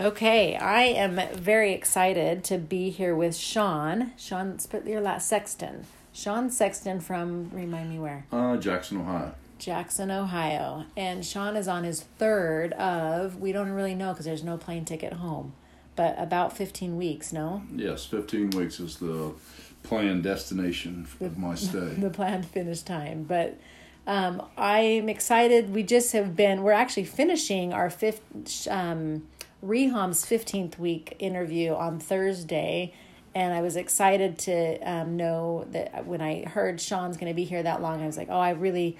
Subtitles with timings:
[0.00, 4.12] Okay, I am very excited to be here with Sean.
[4.16, 5.84] Sean, spit your last Sexton.
[6.10, 8.24] Sean Sexton from, remind me where?
[8.32, 9.34] Uh, Jackson, Ohio.
[9.58, 10.86] Jackson, Ohio.
[10.96, 14.86] And Sean is on his third of, we don't really know because there's no plane
[14.86, 15.52] ticket home,
[15.96, 17.62] but about 15 weeks, no?
[17.76, 19.34] Yes, 15 weeks is the
[19.82, 21.78] planned destination of my stay.
[21.98, 23.24] the planned finish time.
[23.24, 23.60] But
[24.06, 25.74] um, I'm excited.
[25.74, 29.28] We just have been, we're actually finishing our fifth, um,
[29.62, 32.94] Reham's 15th week interview on Thursday.
[33.34, 37.44] And I was excited to um, know that when I heard Sean's going to be
[37.44, 38.96] here that long, I was like, oh, I really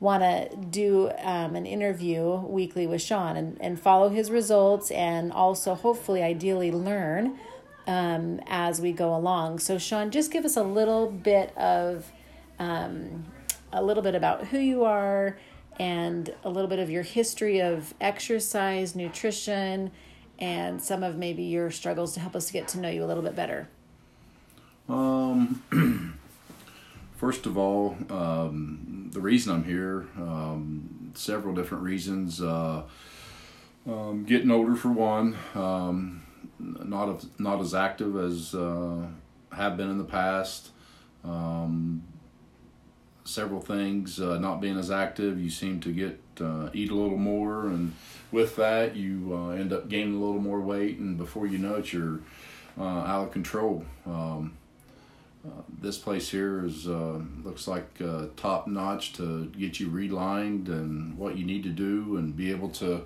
[0.00, 5.32] want to do um, an interview weekly with Sean and, and follow his results and
[5.32, 7.38] also hopefully, ideally, learn
[7.86, 9.58] um, as we go along.
[9.58, 12.10] So, Sean, just give us a little bit of
[12.58, 13.24] um,
[13.72, 15.36] a little bit about who you are
[15.78, 19.90] and a little bit of your history of exercise, nutrition,
[20.38, 23.22] and some of maybe your struggles to help us get to know you a little
[23.22, 23.68] bit better.
[24.88, 26.18] Um,
[27.16, 32.42] first of all, um, the reason I'm here, um, several different reasons.
[32.42, 32.82] Uh,
[33.86, 36.22] um, getting older for one, um,
[36.58, 39.06] not as, not as active as uh,
[39.52, 40.70] have been in the past.
[41.22, 42.02] Um,
[43.24, 47.18] several things uh, not being as active you seem to get uh, eat a little
[47.18, 47.92] more and
[48.32, 51.76] with that you uh, end up gaining a little more weight and before you know
[51.76, 52.20] it you're
[52.78, 54.52] uh, out of control um,
[55.46, 57.86] uh, this place here is uh, looks like
[58.36, 62.68] top notch to get you relined and what you need to do and be able
[62.70, 63.02] to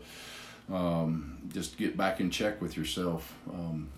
[0.72, 3.88] um, just get back in check with yourself um,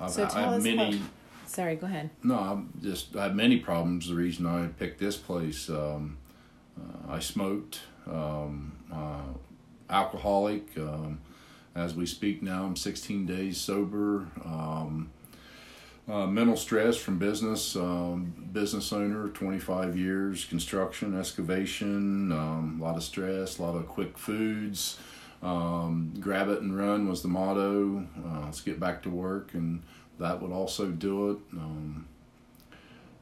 [0.00, 1.06] I've, so tell us many how-
[1.46, 2.10] Sorry, go ahead.
[2.24, 4.08] No, I just I have many problems.
[4.08, 6.18] The reason I picked this place, um,
[6.76, 9.22] uh, I smoked, um, uh,
[9.90, 10.66] alcoholic.
[10.76, 11.20] Um,
[11.74, 14.28] as we speak now, I'm 16 days sober.
[14.44, 15.10] Um,
[16.08, 22.96] uh, mental stress from business, um, business owner, 25 years, construction, excavation, um, a lot
[22.96, 24.98] of stress, a lot of quick foods.
[25.42, 28.06] grab it and run was the motto.
[28.24, 29.82] Uh, let's get back to work and
[30.18, 31.38] that would also do it.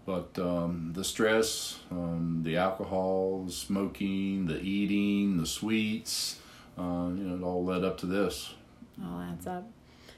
[0.07, 6.41] But um, the stress, um, the alcohol, the smoking, the eating, the sweets,
[6.79, 8.53] uh, you know, it all led up to this.
[9.03, 9.65] All adds up.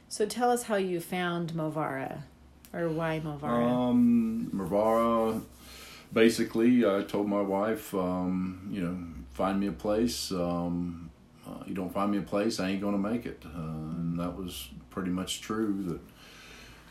[0.08, 2.22] So tell us how you found Movara,
[2.72, 3.70] or why Movara.
[3.70, 5.42] Um, Movara,
[6.12, 8.98] basically, I told my wife, um, you know,
[9.34, 10.32] find me a place.
[10.32, 11.10] Um,
[11.46, 14.36] uh, you don't find me a place, I ain't gonna make it, uh, and that
[14.36, 15.82] was pretty much true.
[15.86, 16.00] That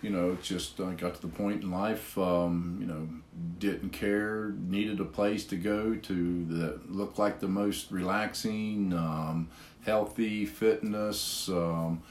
[0.05, 3.09] you know, just I got to the point in life, um, you know,
[3.57, 9.49] didn't care, needed a place to go to that looked like the most relaxing, um,
[9.83, 12.03] healthy fitness um,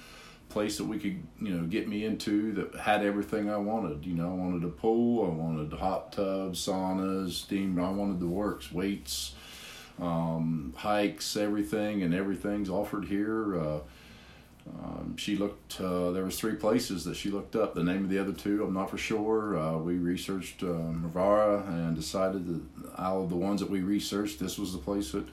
[0.49, 4.05] place that we could, you know, get me into that had everything I wanted.
[4.05, 8.27] You know, I wanted a pool, I wanted hot tubs, saunas, steam, I wanted the
[8.27, 9.37] works, weights,
[10.01, 13.57] um, hikes, everything, and everything's offered here.
[13.57, 13.79] Uh,
[14.67, 15.81] um, she looked.
[15.81, 17.75] Uh, there was three places that she looked up.
[17.75, 19.59] The name of the other two, I'm not for sure.
[19.59, 24.59] Uh, we researched uh, and decided that out of the ones that we researched, this
[24.59, 25.27] was the place that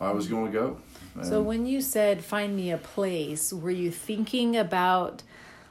[0.00, 0.76] I was going to go.
[1.14, 5.22] And so when you said find me a place, were you thinking about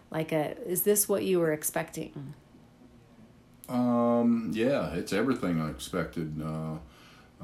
[0.09, 0.57] like a?
[0.66, 2.34] Is this what you were expecting?
[3.69, 4.51] Um.
[4.53, 6.41] Yeah, it's everything I expected.
[6.44, 6.78] Uh,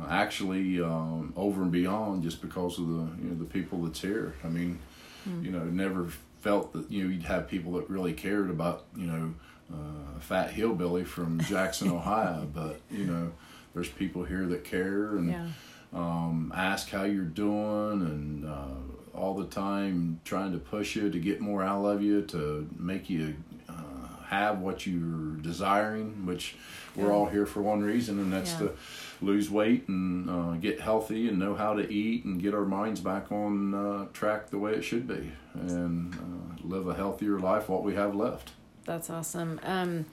[0.08, 4.34] actually, um, over and beyond, just because of the you know the people that's here.
[4.44, 4.80] I mean
[5.30, 5.46] Mm.
[5.46, 6.10] You know, never
[6.40, 9.34] felt that you know you'd have people that really cared about you know
[9.72, 12.48] uh, a fat hillbilly from Jackson, Ohio.
[12.54, 13.32] But you know,
[13.74, 15.48] there's people here that care and yeah.
[15.94, 21.20] um, ask how you're doing and uh, all the time trying to push you to
[21.20, 23.36] get more out of you to make you
[24.30, 26.26] have what you're desiring.
[26.26, 26.56] Which
[26.96, 28.60] we're all here for one reason, and that's yeah.
[28.60, 28.72] to
[29.22, 33.00] lose weight and uh, get healthy and know how to eat and get our minds
[33.00, 37.68] back on uh, track the way it should be and uh, live a healthier life
[37.68, 38.52] what we have left
[38.86, 40.06] that's awesome um,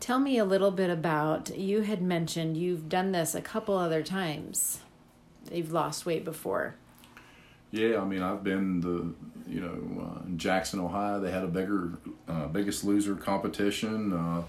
[0.00, 4.02] tell me a little bit about you had mentioned you've done this a couple other
[4.02, 4.80] times
[5.52, 6.74] you've lost weight before
[7.74, 9.12] yeah i mean i've been the
[9.50, 11.92] you know uh, in jackson ohio they had a bigger
[12.28, 14.42] uh, biggest loser competition uh,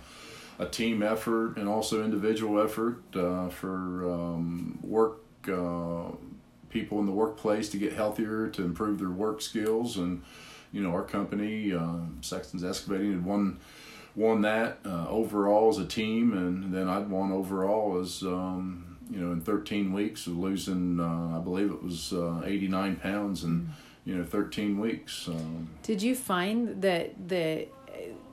[0.60, 6.12] a team effort and also individual effort uh, for um, work uh,
[6.70, 9.98] people in the workplace to get healthier to improve their work skills.
[9.98, 10.24] And
[10.72, 13.60] you know our company uh, Sexton's Excavating had won
[14.16, 16.34] won that overall as a team.
[16.34, 21.38] And then I'd won overall as um, you know in 13 weeks of losing uh,
[21.38, 23.70] I believe it was uh, 89 pounds and
[24.08, 25.28] you know, 13 weeks.
[25.28, 27.68] Um, Did you find that the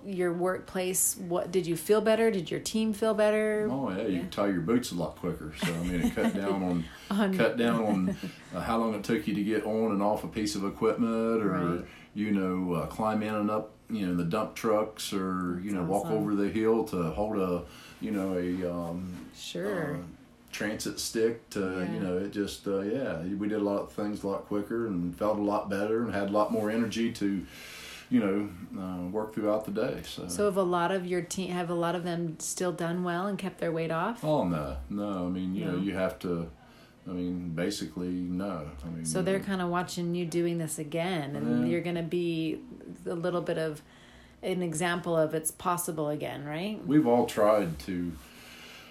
[0.05, 4.09] your workplace what did you feel better did your team feel better oh yeah, you
[4.15, 4.19] Yeah.
[4.23, 5.53] can tie your boots a lot quicker.
[5.57, 8.17] So I mean, it cut down on On- cut down on
[8.55, 11.43] uh, how long it took you to get on and off a piece of equipment,
[11.43, 11.85] or Right.
[12.15, 15.85] you know, uh, climb in and up, you know, the dump trucks, or you know,
[15.85, 17.63] walk over the hill to hold a,
[18.01, 19.99] you know, a um, sure uh,
[20.53, 21.93] transit stick to Yeah.
[21.95, 24.87] you know it just uh, yeah we did a lot of things a lot quicker
[24.87, 27.45] and felt a lot better and had a lot more energy to
[28.11, 28.49] you know
[28.81, 31.75] uh, work throughout the day so, so have a lot of your team have a
[31.75, 35.29] lot of them still done well and kept their weight off oh no no i
[35.31, 35.73] mean you No.
[35.73, 36.51] know you have to
[37.09, 41.35] i mean basically no i mean so they're kind of watching you doing this again
[41.35, 41.67] and Yeah.
[41.71, 42.61] you're going to be
[43.07, 43.81] a little bit of
[44.43, 48.13] an example of it's possible again right we've all tried to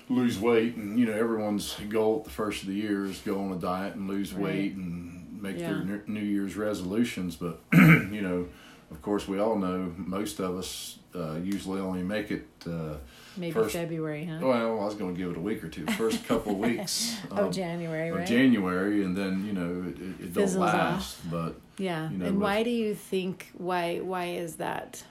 [0.09, 3.39] lose weight and you know everyone's goal at the first of the year is go
[3.39, 4.43] on a diet and lose Right.
[4.43, 5.69] weight and make Yeah.
[5.85, 8.47] their new- year's resolutions but you know
[8.91, 12.95] of course we all know most of us uh, usually only make it uh,
[13.37, 15.85] maybe First- february huh well i was going to give it a week or two
[15.97, 20.25] first couple of weeks um, january of right January, and then you know it, it,
[20.25, 20.73] it don't Fizzles off.
[20.73, 21.31] last.
[21.31, 25.03] But yeah you know, and why do you think why why is that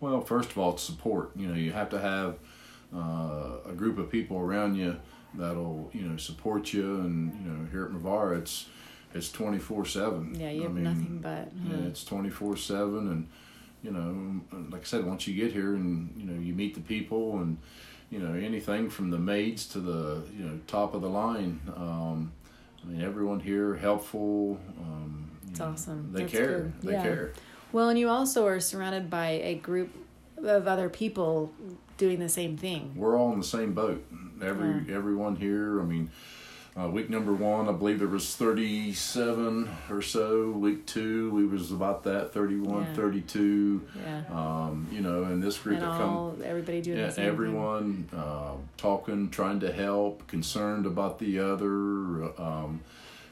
[0.00, 1.30] well, first of all, it's support.
[1.36, 2.34] You know, you have to have
[2.94, 4.96] uh, a group of people around you
[5.34, 8.66] that'll you know support you, and you know here at Movara, it's
[9.14, 10.34] it's twenty four seven.
[10.38, 13.28] yeah you have nothing but Yeah, it's twenty four seven, and
[13.82, 14.40] you know,
[14.70, 17.58] like I said, once you get here and you know you meet the people and
[18.10, 21.60] you know anything from the maids to the you know top of the line.
[21.76, 22.32] Um,
[22.84, 24.58] I mean, everyone here helpful.
[24.80, 26.10] Um, It's awesome.
[26.12, 26.46] They That's care.
[26.46, 26.72] good.
[26.82, 27.02] They Yeah.
[27.02, 27.32] care.
[27.72, 29.90] Well, and you also are surrounded by a group
[30.42, 31.52] of other people
[31.98, 32.92] doing the same thing.
[32.96, 34.04] We're all in the same boat.
[34.42, 34.96] Every Yeah.
[34.96, 35.80] everyone here.
[35.80, 36.10] I mean.
[36.74, 40.52] Uh, week number one, I believe there was 37 or so.
[40.52, 42.94] Week two, we was about that, 31, Yeah.
[42.94, 43.82] 32.
[44.02, 44.22] Yeah.
[44.32, 48.08] Um, you know, and this group And that come, everybody doing yeah, the same everyone
[48.16, 52.40] uh, talking, trying to help, concerned about the other.
[52.40, 52.80] Um,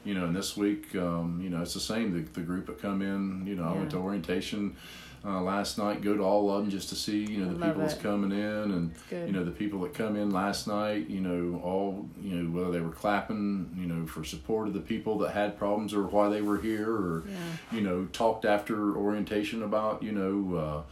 [0.05, 2.13] you know, and this week, um, you know, it's the same.
[2.13, 4.77] The, the group that come in, you know, I went to orientation
[5.25, 6.03] uh, last night.
[6.03, 8.39] Go to all of them just to see, you know, the people that's coming in,
[8.73, 9.27] and Good.
[9.29, 11.09] you know, the people that come in last night.
[11.11, 14.81] You know, all you know, whether they were clapping, you know, for support of the
[14.81, 17.77] people that had problems or why they were here, or Yeah.
[17.77, 20.83] you know, talked after orientation about, you know, uh,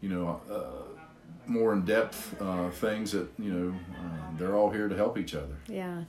[0.00, 0.82] you know, uh,
[1.48, 5.34] more in depth uh, things that you know uh, they're all here to help each
[5.34, 5.56] other.
[5.68, 6.02] Yeah.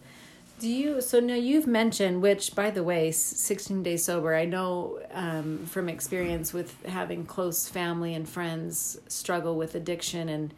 [0.60, 4.34] Do you so now you've mentioned which by the way, 16 days sober.
[4.34, 10.54] I know um, from experience with having close family and friends struggle with addiction and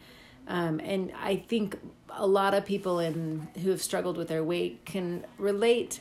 [0.48, 4.84] um, and I think a lot of people in who have struggled with their weight
[4.84, 6.00] can relate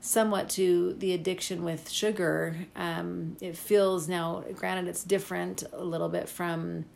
[0.00, 2.56] somewhat to the addiction with sugar.
[2.74, 6.86] Um, it feels now, granted, it's different a little bit from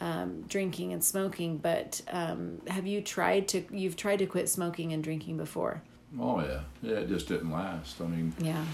[0.00, 3.64] um, drinking and smoking, but um, have you tried to?
[3.70, 5.82] You've tried to quit smoking and drinking before.
[6.20, 8.00] Oh yeah, yeah, it just didn't last.
[8.00, 8.64] I mean, Yeah.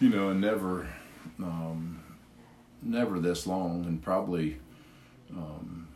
[0.00, 0.88] you know, and never,
[1.38, 2.00] um,
[2.82, 4.56] never this long, and probably,
[5.32, 5.86] Um,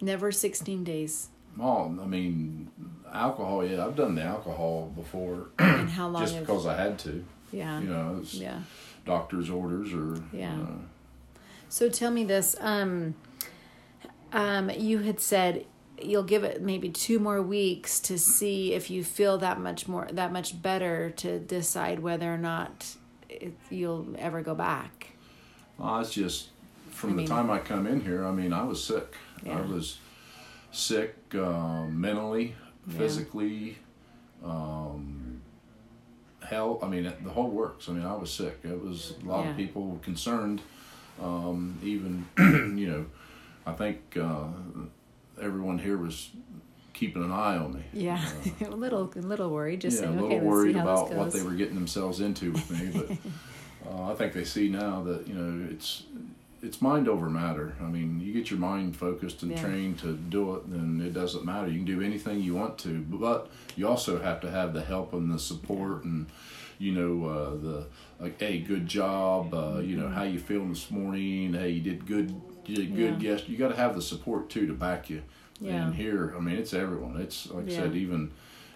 [0.00, 1.28] Never 16 days.
[1.60, 2.70] oh, I mean,
[3.12, 3.62] alcohol.
[3.66, 7.22] Yeah, I've done the alcohol before, And how long just have because I had to.
[7.52, 7.80] Yeah.
[7.80, 8.60] You know, it's Yeah.
[9.04, 10.52] doctor's orders or Yeah.
[10.56, 10.80] You know,
[11.68, 12.56] So tell me this.
[12.60, 13.14] Um,
[14.32, 15.66] um, you had said
[16.02, 20.08] you'll give it maybe two more weeks to see if you feel that much more,
[20.12, 22.94] that much better to decide whether or not
[23.28, 25.08] it, you'll ever go back.
[25.76, 26.48] Well, it's just
[26.90, 28.24] from I the mean- time I come in here.
[28.24, 29.14] I mean, I was sick.
[29.44, 29.58] Yeah.
[29.58, 29.98] I was
[30.72, 32.54] sick uh, mentally,
[32.86, 32.98] Yeah.
[32.98, 33.78] physically,
[34.44, 35.42] um,
[36.42, 36.82] health.
[36.82, 37.88] I mean, the whole works.
[37.88, 38.58] I mean, I was sick.
[38.64, 39.50] It was a lot Yeah.
[39.50, 40.60] of people concerned.
[41.22, 42.26] Um, even
[42.78, 43.06] you know,
[43.70, 44.48] I think uh,
[45.40, 46.30] everyone here was
[46.92, 47.82] keeping an eye on me.
[47.92, 48.22] Yeah,
[48.60, 49.80] a little, a little worried.
[49.80, 52.20] Just yeah, saying, a little okay, let's see worried about what they were getting themselves
[52.20, 56.02] into with me, but uh, I think they see now that you know it's
[56.62, 57.74] it's mind over matter.
[57.80, 59.62] I mean, you get your mind focused and Yeah.
[59.62, 61.68] trained to do it, then it doesn't matter.
[61.68, 65.12] You can do anything you want to, but you also have to have the help
[65.14, 66.26] and the support and
[66.78, 67.86] you know uh, the
[68.20, 69.54] like, hey, good job.
[69.54, 71.54] Uh, You know how you feeling this morning?
[71.54, 72.34] Hey, you did good.
[72.66, 73.12] You did good.
[73.14, 73.22] Mm-hmm.
[73.22, 73.32] Yeah.
[73.32, 75.22] Yes, you got to have the support too to back you.
[75.60, 75.86] Yeah.
[75.86, 77.20] And here, I mean, it's everyone.
[77.20, 78.30] It's like I said, even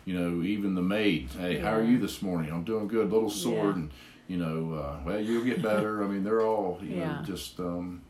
[0.07, 1.29] you know, even the maid.
[1.39, 2.51] Hey, how are you this morning?
[2.53, 3.11] I'm doing good.
[3.11, 3.73] Little Yeah.
[3.75, 3.91] and
[4.29, 6.03] you know, uh, well, you'll get better.
[6.03, 7.17] I mean, they're all you Yeah.
[7.17, 8.03] know just um,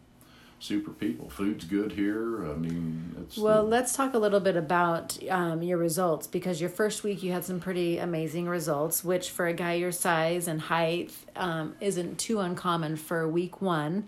[0.60, 1.28] super people.
[1.28, 2.46] Food's good here.
[2.50, 6.60] I mean, it's Well, the- let's talk a little bit about um, your results because
[6.60, 10.48] your first week you had some pretty amazing results, which for a guy your size
[10.48, 14.04] and height um, isn't too uncommon for week one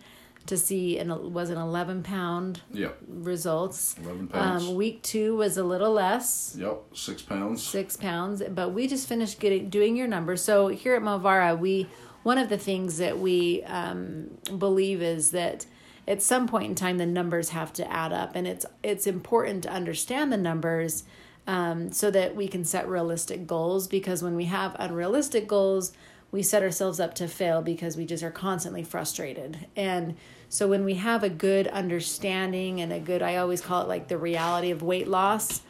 [0.47, 3.97] to see an was an 11 pound yeah, results.
[4.03, 4.65] eleven pounds.
[4.65, 7.63] Um, week two was a little less, yep, six pounds.
[7.63, 10.43] six pounds, but we just finished getting doing your numbers.
[10.43, 11.89] So here at Movara, we
[12.23, 15.67] one of the things that we um, believe is that
[16.09, 19.63] at some point in time the numbers have to add up, and it's it's important
[19.65, 21.05] to understand the numbers
[21.47, 23.87] um, so that we can set realistic goals.
[23.87, 25.93] Because when we have unrealistic goals,
[26.31, 30.17] we set ourselves up to fail because we just are constantly frustrated and
[30.49, 34.09] so when we have a good understanding and a good i always call it like
[34.09, 35.63] the reality of weight loss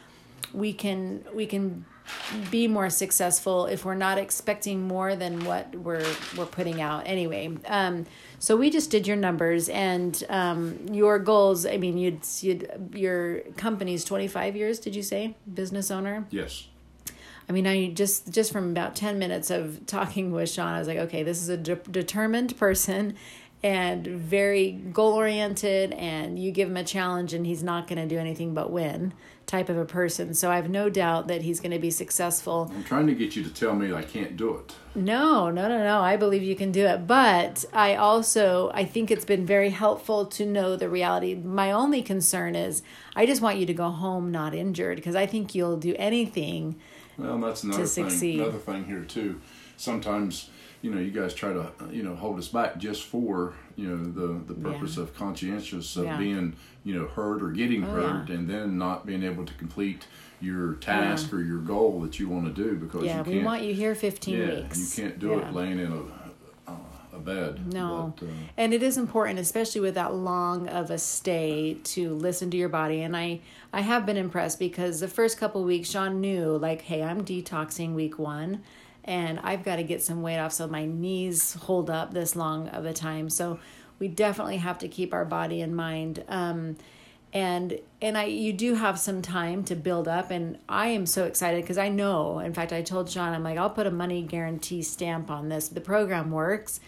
[0.53, 1.85] we can we can
[2.49, 6.05] be more successful if we're not expecting more than what we're
[6.37, 7.03] we're putting out.
[7.05, 8.05] Anyway um
[8.39, 13.41] so we just did your numbers and um your goals i mean you'd, you'd your
[13.57, 15.35] company's 25 years did you say?
[15.53, 16.25] Business owner?
[16.29, 16.67] Yes.
[17.49, 20.87] I mean, I just just from about ten minutes of talking with Sean, I was
[20.87, 23.15] like, okay, this is a de- determined person,
[23.63, 25.91] and very goal oriented.
[25.93, 29.13] And you give him a challenge, and he's not going to do anything but win,
[29.45, 30.33] type of a person.
[30.33, 32.71] So I have no doubt that he's going to be successful.
[32.75, 34.75] I'm trying to get you to tell me I can't do it.
[34.93, 36.01] No, no, no, no.
[36.01, 37.07] I believe you can do it.
[37.07, 41.35] But I also I think it's been very helpful to know the reality.
[41.35, 42.81] My only concern is
[43.15, 46.79] I just want you to go home not injured because I think you'll do anything.
[47.17, 48.09] Well, that's another thing.
[48.09, 48.39] succeed.
[48.39, 49.41] Another thing here too.
[49.75, 50.49] Sometimes,
[50.81, 53.97] you know, you guys try to, you know, hold us back just for, you know,
[54.03, 55.03] the the purpose Yeah.
[55.03, 56.17] of conscientious of Yeah.
[56.17, 56.53] being,
[56.83, 58.35] you know, hurt or getting Oh, hurt, yeah.
[58.35, 60.05] and then not being able to complete
[60.39, 63.63] your task or your goal that you want to do because Yeah, you we want
[63.63, 64.97] you here 15 yeah, weeks.
[64.97, 66.01] you can't do it laying in a
[67.13, 67.73] a bed.
[67.73, 68.13] No.
[68.19, 72.51] But, uh, And it is important, especially with that long of a stay, to listen
[72.51, 73.01] to your body.
[73.01, 73.39] And I,
[73.73, 77.95] I have been impressed because the first couple weeks, Sean knew, like, hey, I'm detoxing
[77.95, 78.61] week one,
[79.07, 82.67] and I've got to get some weight off so my knees hold up this long
[82.67, 83.29] of a time.
[83.29, 83.59] So
[83.99, 86.23] we definitely have to keep our body in mind.
[86.27, 86.75] Um,
[87.33, 91.25] and and I you do have some time to build up and I am so
[91.25, 94.21] excited because I know in fact I told Sean I'm like I'll put a money
[94.21, 96.79] guarantee stamp on this the program works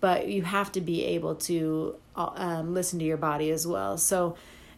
[0.00, 3.96] but you have to be able to uh, um, listen to your body as well
[3.96, 4.36] so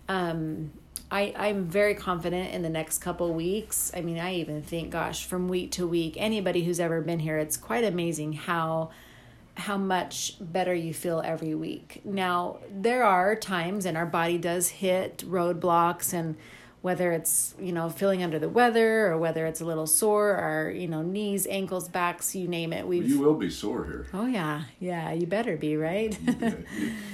[0.09, 0.71] um,
[1.11, 3.93] I, I'm very confident in the next couple weeks.
[3.95, 7.39] I mean, I even think, gosh, from week to week, anybody who's ever been here,
[7.39, 8.91] it's quite amazing how
[9.59, 12.03] how much better you feel every week.
[12.05, 16.37] Now, there are times and our body does hit roadblocks and
[16.87, 20.71] whether it's, you know, feeling under the weather or whether it's a little sore or,
[20.71, 22.87] you know, knees, ankles, backs, you name it.
[22.87, 24.07] We've you will be sore here.
[24.15, 24.63] Oh yeah.
[24.79, 26.17] Yeah, you better be, right?
[26.23, 26.53] Yeah,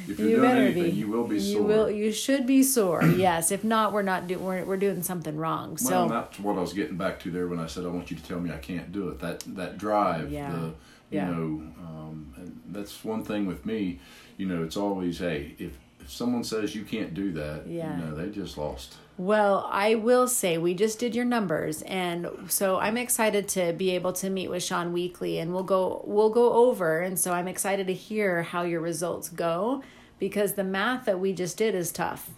[0.08, 0.90] if you're you doing better anything, be.
[0.90, 1.48] you will be sore.
[1.54, 3.02] You will you should be sore.
[3.26, 3.50] yes.
[3.50, 5.78] If not, we're not doing we're, we're doing something wrong.
[5.78, 8.10] So Well, that's what I was getting back to there when I said I want
[8.10, 9.20] you to tell me I can't do it.
[9.20, 10.50] That that drive, Yeah.
[10.52, 10.74] the you
[11.18, 11.30] Yeah.
[11.30, 11.44] know,
[11.88, 14.00] um, and that's one thing with me.
[14.36, 17.96] You know, it's always hey, if if someone says you can't do that, Yeah.
[17.96, 18.94] you know, they just lost.
[19.18, 23.90] Well, I will say we just did your numbers and so I'm excited to be
[23.90, 27.46] able to meet with Sean weekly and we'll go we'll go over and so I'm
[27.46, 29.82] excited to hear how your results go
[30.18, 32.30] because the math that we just did is tough.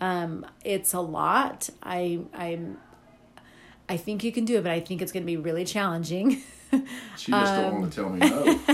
[0.00, 1.70] Um it's a lot.
[1.82, 2.78] I I'm
[3.88, 6.42] I think you can do it, but I think it's going to be really challenging.
[7.16, 8.46] She just don't want to tell me no.
[8.46, 8.60] Um,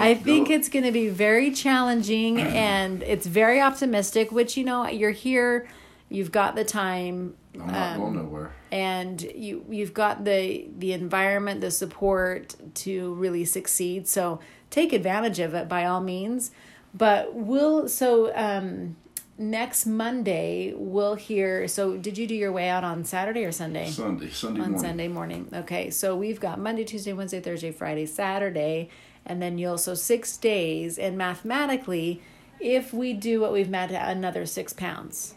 [0.00, 0.54] I think it.
[0.54, 5.68] it's going to be very challenging and it's very optimistic, which, you know, you're here,
[6.08, 8.52] you've got the time, I'm not um, going nowhere.
[8.72, 14.08] and you you've got the the environment, the support to really succeed.
[14.08, 16.50] So take advantage of it by all means.
[16.94, 18.96] But we'll so um
[19.38, 23.88] next Monday we'll hear so did you do your weigh out on Saturday or Sunday?
[23.88, 24.88] Sunday, Sunday on morning.
[24.88, 25.48] Sunday morning.
[25.54, 28.90] Okay, so we've got Monday, Tuesday, Wednesday, Thursday, Friday, Saturday,
[29.24, 30.98] and then you'll so six days.
[30.98, 32.20] And mathematically,
[32.60, 35.34] if we do what we've met, another six pounds.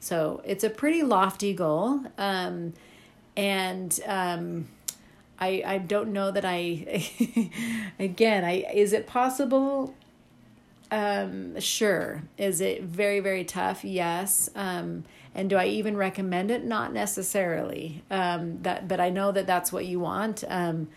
[0.00, 2.72] So it's a pretty lofty goal, um,
[3.36, 4.66] and um,
[5.38, 7.08] I I don't know that I.
[8.00, 9.94] again, I is it possible?
[10.92, 12.22] Um, sure.
[12.36, 13.82] Is it very, very tough?
[13.84, 14.50] Yes.
[14.54, 16.64] Um, and do I even recommend it?
[16.64, 18.04] Not necessarily.
[18.10, 20.44] Um, that, but I know that that's what you want.
[20.48, 20.88] Um,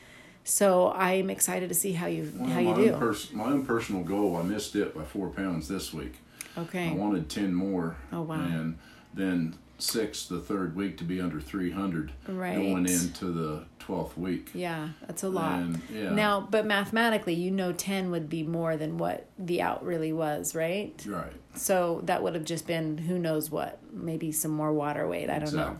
[0.44, 2.94] so I'm excited to see how you Well, how you my do.
[2.94, 6.16] Own pers- my own personal goal, I missed it by four pounds this week.
[6.58, 6.90] okay.
[6.90, 7.96] I wanted ten more.
[8.12, 8.36] Oh, wow.
[8.42, 8.78] And
[9.14, 12.56] then six the third week to be under 300 Right.
[12.56, 14.52] going into the 12th week.
[14.54, 15.60] Yeah, that's a lot.
[15.60, 16.10] And, yeah.
[16.12, 20.56] Now, but mathematically, you know, 10 would be more than what the out really was,
[20.56, 20.94] right?
[21.08, 21.34] Right.
[21.56, 25.30] So that would have just been who knows what, maybe some more water weight.
[25.30, 25.78] I don't know.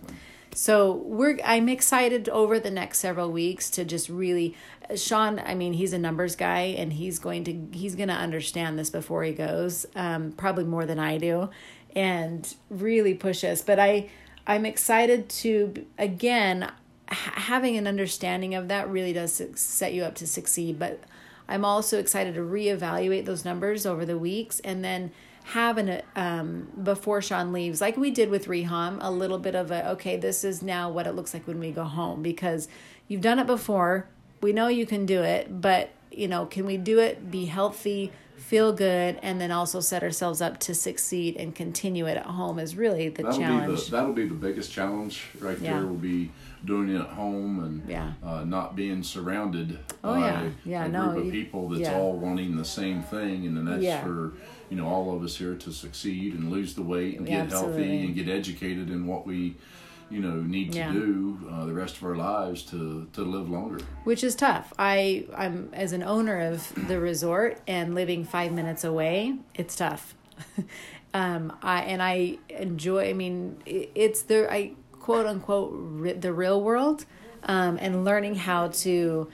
[0.54, 4.56] So we're I'm excited over the next several weeks to just really
[4.96, 8.80] Sean, I mean, he's a numbers guy and he's going to he's going to understand
[8.80, 9.86] this before he goes.
[9.96, 11.50] Um probably more than I do
[11.96, 13.62] and really push us.
[13.62, 14.10] But I
[14.46, 16.72] I'm excited to again
[17.10, 21.02] ha- having an understanding of that really does set you up to succeed, but
[21.48, 25.12] I'm also excited to reevaluate those numbers over the weeks and then
[25.50, 29.72] have an um before Sean leaves, like we did with Reham, a little bit of
[29.72, 32.68] a okay, this is now what it looks like when we go home because
[33.08, 34.08] you've done it before.
[34.42, 38.12] We know you can do it, but you know, can we do it, be healthy,
[38.38, 42.60] feel good, and then also set ourselves up to succeed and continue it at home
[42.60, 43.68] is really the That'll challenge.
[43.80, 45.74] be the that'll be the biggest challenge right Yeah.
[45.80, 45.88] there.
[45.88, 46.32] Will be
[46.64, 48.14] doing it at home and Yeah.
[48.24, 50.50] uh, not being surrounded Oh, by yeah.
[50.66, 54.04] Yeah, a no, group of people that's all wanting the same thing, and then that's
[54.04, 54.34] for
[54.70, 57.84] you know all of us here to succeed and lose the weight and get absolutely.
[57.88, 59.56] healthy and get educated in what we
[60.10, 60.92] you know need to Yeah.
[60.92, 63.80] do uh, the rest of our lives to to live longer.
[64.04, 64.72] which is tough.
[64.78, 70.14] I I'm as an owner of the resort and living five minutes away, it's tough.
[71.14, 73.10] um, I and I enjoy.
[73.10, 77.06] I mean, it, it's the I quote unquote ri- the real world,
[77.44, 79.30] um, and learning how to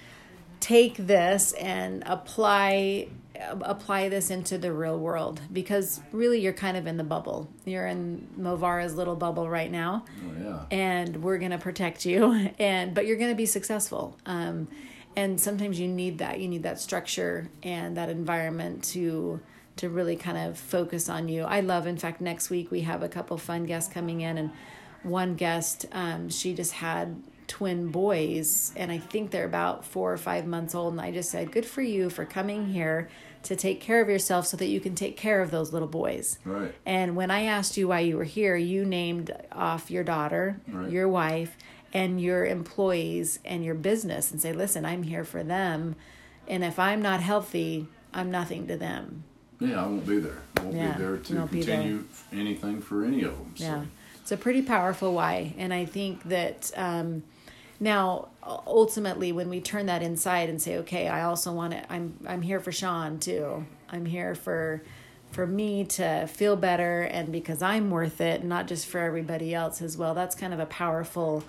[0.59, 3.07] take this and apply
[3.49, 7.49] apply this into the real world because really you're kind of in the bubble.
[7.65, 10.05] You're in Movara's little bubble right now.
[10.25, 10.65] Oh, yeah.
[10.71, 14.17] and we're going to protect you and but you're going to be successful.
[14.25, 14.67] Um,
[15.15, 16.39] and sometimes you need that.
[16.39, 19.41] You need that structure and that environment to
[19.77, 21.43] to really kind of focus on you.
[21.43, 24.51] I love in fact next week we have a couple fun guests coming in and
[25.03, 30.17] one guest um, she just had twin boys and i think they're about four or
[30.17, 33.09] five months old and i just said good for you for coming here
[33.43, 36.37] to take care of yourself so that you can take care of those little boys
[36.45, 36.73] Right.
[36.85, 40.91] and when I asked you why you were here, you named off your daughter, Right.
[40.91, 41.57] your wife,
[41.93, 45.95] and your employees and your business and say, listen, I'm here for them.
[46.47, 49.23] And if I'm not healthy, I'm nothing to them.
[49.59, 50.37] Yeah, I won't be there.
[50.57, 51.75] I won't Yeah, be there to won't be there.
[51.77, 53.53] continue anything for any of them.
[53.55, 53.63] So.
[53.65, 53.83] Yeah.
[54.21, 55.53] It's a pretty powerful why.
[55.57, 57.23] And I think that um,
[57.81, 62.15] now ultimately when we turn that inside and say, okay, I also want to, I'm,
[62.27, 63.65] I'm here for Sean too.
[63.89, 64.83] I'm here for,
[65.31, 69.81] for me to feel better and because I'm worth it, not just for everybody else
[69.81, 70.13] as well.
[70.13, 71.43] That's kind of a powerful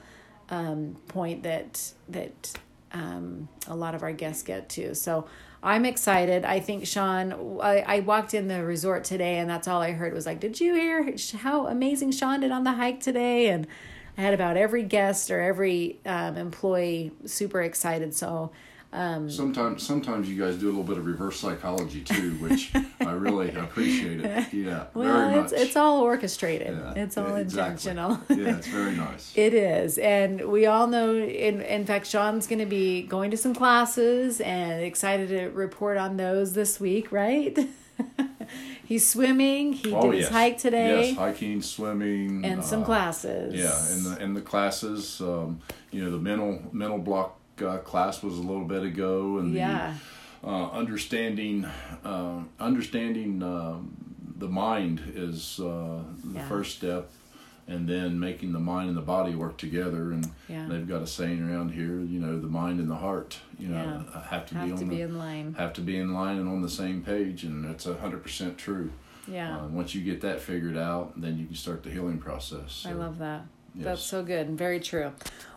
[0.49, 2.53] um, point that, that
[2.92, 4.95] um, a lot of our guests get to.
[4.95, 5.27] So
[5.62, 6.47] I'm excited.
[6.47, 10.14] I think Sean, I, I walked in the resort today and that's all I heard
[10.14, 13.51] was like, did you hear how amazing Sean did on the hike today?
[13.51, 13.66] And
[14.16, 18.14] I had about every guest or every um, employee super excited.
[18.14, 18.53] So
[18.94, 23.48] Sometimes, sometimes you guys do a little bit of reverse psychology too, which I really
[23.57, 24.53] appreciate it.
[24.53, 25.44] Yeah, well, very much.
[25.44, 26.77] it's, it's all orchestrated.
[26.77, 27.90] Yeah, it's all yeah, exactly.
[27.90, 28.20] intentional.
[28.29, 29.33] yeah, it's very nice.
[29.35, 29.96] It is.
[29.96, 34.42] And we all know, in, in fact, Sean's going to be going to some classes
[34.42, 37.59] and excited to report on those this week, right?
[38.92, 39.72] He's swimming.
[39.72, 43.55] He oh did yes, his hike today Yes, hiking, swimming, and some uh, classes.
[43.55, 48.22] Yeah, and the and the classes, um, you know, the mental mental block uh, class
[48.22, 49.94] was a little bit ago, and Yeah.
[50.42, 51.64] the uh, understanding
[52.05, 53.96] uh, understanding um,
[54.37, 56.48] the mind is uh, the Yeah.
[56.48, 57.11] first step,
[57.72, 60.12] and then making the mind and the body work together.
[60.12, 60.66] And Yeah.
[60.68, 64.04] they've got a saying around here, you know, the mind and the heart, you know,
[64.14, 64.22] Yeah.
[64.28, 65.54] have to be Have on to the be in line.
[65.58, 68.58] have to be in line and on the same page, and that's a hundred percent
[68.58, 68.90] true.
[69.26, 69.58] Yeah.
[69.58, 72.85] Uh, once you get that figured out, then you can start the healing process.
[72.88, 73.42] I love that.
[73.74, 73.85] yes.
[73.85, 75.12] That's so good and very true.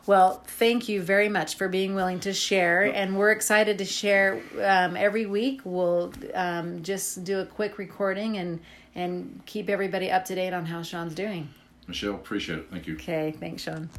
[0.08, 2.84] Well, thank you very much for being willing to share.
[2.84, 5.62] And we're excited to share um, every week.
[5.65, 8.60] We'll um, just do a quick recording and,
[8.93, 11.49] and keep everybody up to date on how Sean's doing.
[11.88, 12.67] Michelle, appreciate it.
[12.71, 12.95] Thank you.
[12.95, 13.34] Okay.
[13.39, 13.89] Thanks, Sean.